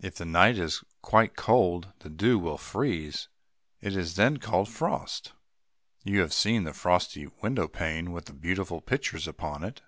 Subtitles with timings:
[0.00, 3.28] If the night is quite cold, the dew will freeze.
[3.82, 5.34] It is then called frost.
[6.02, 9.82] You have seen the frosty window pane with the beautiful pictures upon it.